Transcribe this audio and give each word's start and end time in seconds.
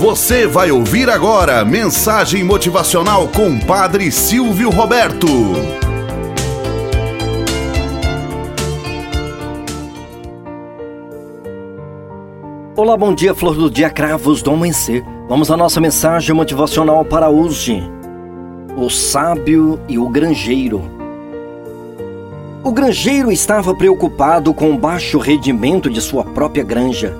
Você 0.00 0.46
vai 0.46 0.70
ouvir 0.70 1.10
agora 1.10 1.62
mensagem 1.62 2.42
motivacional 2.42 3.28
com 3.28 3.60
Padre 3.60 4.10
Silvio 4.10 4.70
Roberto. 4.70 5.26
Olá, 12.74 12.96
bom 12.96 13.14
dia, 13.14 13.34
flor 13.34 13.54
do 13.54 13.70
dia, 13.70 13.90
cravos 13.90 14.40
do 14.40 14.50
amanhecer. 14.50 15.04
Vamos 15.28 15.50
à 15.50 15.56
nossa 15.58 15.82
mensagem 15.82 16.34
motivacional 16.34 17.04
para 17.04 17.28
hoje. 17.28 17.82
O 18.78 18.88
sábio 18.88 19.78
e 19.86 19.98
o 19.98 20.08
granjeiro. 20.08 20.80
O 22.64 22.72
granjeiro 22.72 23.30
estava 23.30 23.74
preocupado 23.74 24.54
com 24.54 24.70
o 24.70 24.78
baixo 24.78 25.18
rendimento 25.18 25.90
de 25.90 26.00
sua 26.00 26.24
própria 26.24 26.64
granja 26.64 27.14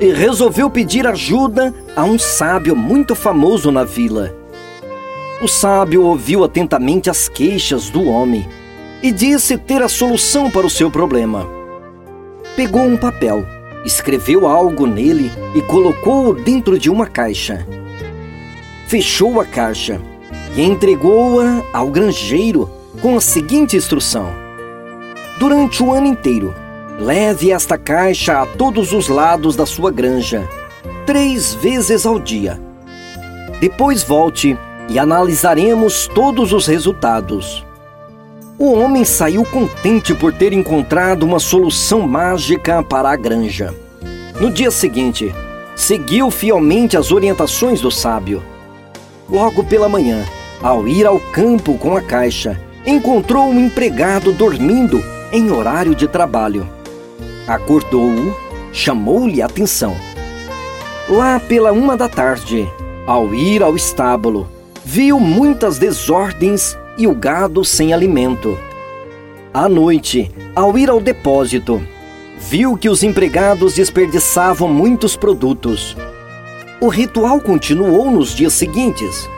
e 0.00 0.12
resolveu 0.12 0.70
pedir 0.70 1.06
ajuda 1.06 1.74
a 1.94 2.02
um 2.04 2.18
sábio 2.18 2.74
muito 2.74 3.14
famoso 3.14 3.70
na 3.70 3.84
vila. 3.84 4.34
O 5.42 5.46
sábio 5.46 6.02
ouviu 6.02 6.42
atentamente 6.42 7.10
as 7.10 7.28
queixas 7.28 7.90
do 7.90 8.04
homem 8.04 8.48
e 9.02 9.12
disse 9.12 9.58
ter 9.58 9.82
a 9.82 9.88
solução 9.88 10.50
para 10.50 10.66
o 10.66 10.70
seu 10.70 10.90
problema. 10.90 11.46
Pegou 12.56 12.82
um 12.82 12.96
papel, 12.96 13.46
escreveu 13.84 14.46
algo 14.46 14.86
nele 14.86 15.30
e 15.54 15.60
colocou-o 15.62 16.34
dentro 16.34 16.78
de 16.78 16.90
uma 16.90 17.06
caixa. 17.06 17.66
Fechou 18.86 19.40
a 19.40 19.44
caixa 19.44 20.00
e 20.56 20.62
entregou-a 20.62 21.62
ao 21.72 21.88
granjeiro 21.88 22.70
com 23.00 23.16
a 23.16 23.20
seguinte 23.20 23.76
instrução: 23.76 24.28
Durante 25.38 25.82
o 25.82 25.92
ano 25.92 26.06
inteiro, 26.06 26.54
Leve 27.00 27.50
esta 27.50 27.78
caixa 27.78 28.42
a 28.42 28.46
todos 28.46 28.92
os 28.92 29.08
lados 29.08 29.56
da 29.56 29.64
sua 29.64 29.90
granja, 29.90 30.46
três 31.06 31.54
vezes 31.54 32.04
ao 32.04 32.18
dia. 32.18 32.60
Depois 33.58 34.02
volte 34.02 34.54
e 34.86 34.98
analisaremos 34.98 36.06
todos 36.08 36.52
os 36.52 36.66
resultados. 36.66 37.64
O 38.58 38.74
homem 38.74 39.02
saiu 39.02 39.46
contente 39.46 40.14
por 40.14 40.34
ter 40.34 40.52
encontrado 40.52 41.22
uma 41.22 41.38
solução 41.38 42.06
mágica 42.06 42.82
para 42.82 43.08
a 43.08 43.16
granja. 43.16 43.74
No 44.38 44.50
dia 44.50 44.70
seguinte, 44.70 45.34
seguiu 45.74 46.30
fielmente 46.30 46.98
as 46.98 47.10
orientações 47.10 47.80
do 47.80 47.90
sábio. 47.90 48.42
Logo 49.26 49.64
pela 49.64 49.88
manhã, 49.88 50.22
ao 50.60 50.86
ir 50.86 51.06
ao 51.06 51.18
campo 51.18 51.78
com 51.78 51.96
a 51.96 52.02
caixa, 52.02 52.60
encontrou 52.84 53.48
um 53.48 53.58
empregado 53.58 54.34
dormindo 54.34 55.02
em 55.32 55.50
horário 55.50 55.94
de 55.94 56.06
trabalho 56.06 56.68
acordou-o, 57.46 58.34
chamou-lhe 58.72 59.42
a 59.42 59.46
atenção. 59.46 59.96
Lá 61.08 61.40
pela 61.40 61.72
uma 61.72 61.96
da 61.96 62.08
tarde, 62.08 62.68
ao 63.06 63.34
ir 63.34 63.62
ao 63.62 63.74
estábulo, 63.74 64.48
viu 64.84 65.18
muitas 65.18 65.78
desordens 65.78 66.76
e 66.96 67.06
o 67.06 67.14
gado 67.14 67.64
sem 67.64 67.92
alimento. 67.92 68.56
À 69.52 69.68
noite, 69.68 70.30
ao 70.54 70.78
ir 70.78 70.88
ao 70.88 71.00
depósito, 71.00 71.82
viu 72.38 72.76
que 72.76 72.88
os 72.88 73.02
empregados 73.02 73.74
desperdiçavam 73.74 74.68
muitos 74.68 75.16
produtos. 75.16 75.96
O 76.80 76.88
ritual 76.88 77.40
continuou 77.40 78.10
nos 78.10 78.34
dias 78.34 78.52
seguintes, 78.52 79.28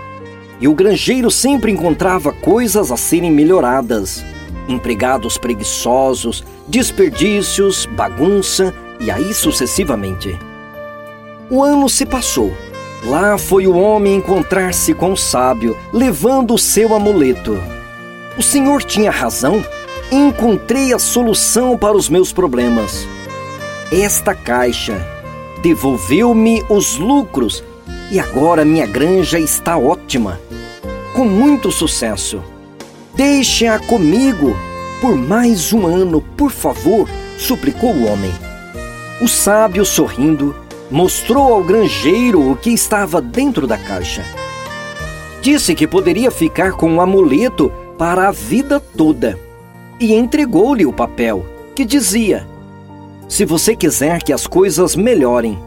e 0.60 0.68
o 0.68 0.74
granjeiro 0.74 1.30
sempre 1.30 1.72
encontrava 1.72 2.32
coisas 2.32 2.92
a 2.92 2.96
serem 2.96 3.30
melhoradas 3.30 4.22
empregados 4.68 5.38
preguiçosos, 5.38 6.44
desperdícios, 6.72 7.84
bagunça 7.84 8.74
e 8.98 9.10
aí 9.10 9.34
sucessivamente. 9.34 10.38
O 11.50 11.62
ano 11.62 11.86
se 11.86 12.06
passou. 12.06 12.50
Lá 13.04 13.36
foi 13.36 13.66
o 13.66 13.76
homem 13.76 14.14
encontrar-se 14.14 14.94
com 14.94 15.12
o 15.12 15.16
sábio, 15.16 15.76
levando 15.92 16.54
o 16.54 16.58
seu 16.58 16.94
amuleto. 16.94 17.58
O 18.38 18.42
senhor 18.42 18.82
tinha 18.82 19.10
razão. 19.10 19.62
Encontrei 20.10 20.94
a 20.94 20.98
solução 20.98 21.76
para 21.76 21.94
os 21.94 22.08
meus 22.08 22.32
problemas. 22.32 23.06
Esta 23.92 24.34
caixa 24.34 25.06
devolveu-me 25.62 26.64
os 26.70 26.96
lucros 26.96 27.62
e 28.10 28.18
agora 28.18 28.64
minha 28.64 28.86
granja 28.86 29.38
está 29.38 29.76
ótima, 29.76 30.40
com 31.14 31.26
muito 31.26 31.70
sucesso. 31.70 32.42
Deixe-a 33.14 33.78
comigo 33.78 34.56
por 35.02 35.16
mais 35.16 35.72
um 35.72 35.84
ano, 35.84 36.20
por 36.20 36.52
favor, 36.52 37.08
suplicou 37.36 37.92
o 37.92 38.06
homem. 38.06 38.30
O 39.20 39.26
sábio, 39.26 39.84
sorrindo, 39.84 40.54
mostrou 40.88 41.54
ao 41.54 41.64
granjeiro 41.64 42.52
o 42.52 42.54
que 42.54 42.70
estava 42.70 43.20
dentro 43.20 43.66
da 43.66 43.76
caixa. 43.76 44.24
Disse 45.40 45.74
que 45.74 45.88
poderia 45.88 46.30
ficar 46.30 46.74
com 46.74 46.94
o 46.94 47.00
amuleto 47.00 47.72
para 47.98 48.28
a 48.28 48.30
vida 48.30 48.78
toda 48.78 49.36
e 49.98 50.14
entregou-lhe 50.14 50.86
o 50.86 50.92
papel, 50.92 51.44
que 51.74 51.84
dizia: 51.84 52.46
Se 53.28 53.44
você 53.44 53.74
quiser 53.74 54.22
que 54.22 54.32
as 54.32 54.46
coisas 54.46 54.94
melhorem, 54.94 55.58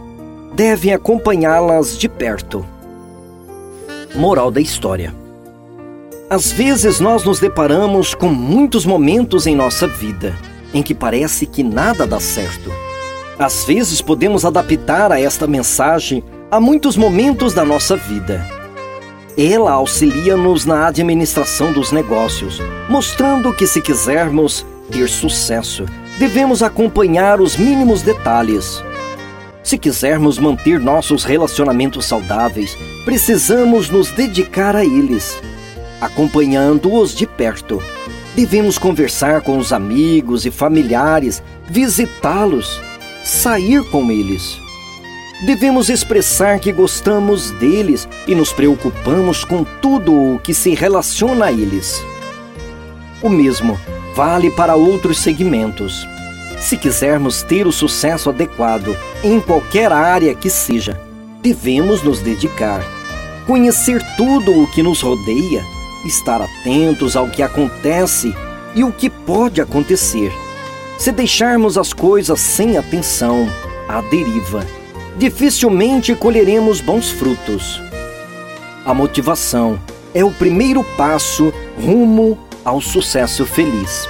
devem 0.54 0.94
acompanhá-las 0.94 1.98
de 1.98 2.08
perto. 2.08 2.66
Moral 4.16 4.50
da 4.50 4.62
história. 4.62 5.25
Às 6.36 6.52
vezes 6.52 7.00
nós 7.00 7.24
nos 7.24 7.40
deparamos 7.40 8.14
com 8.14 8.28
muitos 8.28 8.86
momentos 8.86 9.48
em 9.48 9.56
nossa 9.56 9.88
vida 9.88 10.36
em 10.74 10.84
que 10.84 10.94
parece 10.94 11.46
que 11.46 11.64
nada 11.64 12.06
dá 12.06 12.20
certo. 12.20 12.70
Às 13.40 13.64
vezes 13.64 14.02
podemos 14.02 14.44
adaptar 14.44 15.14
a 15.14 15.22
esta 15.22 15.48
mensagem 15.48 16.22
a 16.52 16.60
muitos 16.60 16.98
momentos 16.98 17.54
da 17.54 17.64
nossa 17.64 17.96
vida. 17.96 18.46
Ela 19.38 19.72
auxilia-nos 19.72 20.66
na 20.66 20.88
administração 20.88 21.72
dos 21.72 21.94
negócios, 21.94 22.62
mostrando 22.90 23.54
que 23.54 23.66
se 23.66 23.80
quisermos 23.80 24.66
ter 24.92 25.08
sucesso, 25.08 25.86
devemos 26.20 26.62
acompanhar 26.62 27.40
os 27.40 27.56
mínimos 27.56 28.02
detalhes. 28.02 28.84
Se 29.64 29.78
quisermos 29.78 30.38
manter 30.38 30.82
nossos 30.82 31.24
relacionamentos 31.24 32.06
saudáveis, 32.06 32.78
precisamos 33.06 33.90
nos 33.90 34.12
dedicar 34.12 34.76
a 34.76 34.84
eles 34.84 35.42
acompanhando-os 36.02 37.14
de 37.14 37.26
perto. 37.26 37.82
Devemos 38.36 38.78
conversar 38.78 39.42
com 39.42 39.58
os 39.58 39.72
amigos 39.72 40.46
e 40.46 40.52
familiares, 40.52 41.42
visitá-los, 41.70 42.82
sair 43.24 43.84
com 43.90 44.12
eles. 44.12 44.60
Devemos 45.46 45.90
expressar 45.90 46.60
que 46.60 46.72
gostamos 46.72 47.52
deles 47.52 48.08
e 48.28 48.36
nos 48.36 48.52
preocupamos 48.52 49.44
com 49.44 49.64
tudo 49.82 50.14
o 50.14 50.40
que 50.40 50.54
se 50.54 50.74
relaciona 50.74 51.46
a 51.46 51.52
eles. 51.52 52.04
O 53.22 53.30
mesmo 53.30 53.80
vale 54.16 54.52
para 54.52 54.76
outros 54.76 55.20
segmentos. 55.20 56.08
Se 56.60 56.78
quisermos 56.78 57.42
ter 57.42 57.68
o 57.68 57.72
sucesso 57.72 58.30
adequado 58.30 58.96
em 59.24 59.40
qualquer 59.40 59.92
área 59.92 60.34
que 60.34 60.50
seja, 60.50 61.00
devemos 61.42 62.02
nos 62.02 62.20
dedicar, 62.20 62.82
conhecer 63.46 64.02
tudo 64.18 64.64
o 64.64 64.68
que 64.72 64.82
nos 64.82 65.02
rodeia 65.02 65.64
estar 66.06 66.42
atentos 66.42 67.16
ao 67.16 67.28
que 67.28 67.42
acontece 67.42 68.34
e 68.76 68.84
o 68.84 68.92
que 68.92 69.10
pode 69.10 69.60
acontecer. 69.60 70.32
Se 70.98 71.12
deixarmos 71.12 71.78
as 71.78 71.92
coisas 71.92 72.40
sem 72.40 72.78
atenção, 72.78 73.50
à 73.88 74.02
deriva, 74.02 74.66
dificilmente 75.18 76.16
colheremos 76.16 76.82
bons 76.82 77.10
frutos. 77.10 77.82
A 78.86 78.94
motivação 78.94 79.80
é 80.14 80.24
o 80.24 80.32
primeiro 80.32 80.84
passo 80.96 81.54
rumo 81.78 82.38
ao 82.64 82.80
sucesso 82.80 83.46
feliz. 83.46 84.08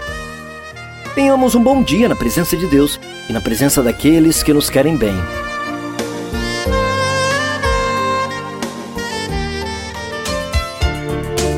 Tenhamos 1.15 1.55
um 1.55 1.63
bom 1.63 1.81
dia 1.81 2.09
na 2.09 2.15
presença 2.15 2.57
de 2.57 2.67
Deus 2.67 2.99
e 3.29 3.33
na 3.33 3.41
presença 3.41 3.81
daqueles 3.81 4.43
que 4.43 4.53
nos 4.53 4.69
querem 4.69 4.97
bem. 4.97 5.15